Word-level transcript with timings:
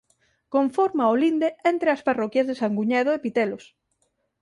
Conforma 0.55 1.11
o 1.13 1.15
linde 1.23 1.49
entre 1.71 1.89
as 1.95 2.01
parroquias 2.07 2.47
de 2.47 2.57
Sanguñedo 2.61 3.09
e 3.13 3.21
Pitelos. 3.25 3.63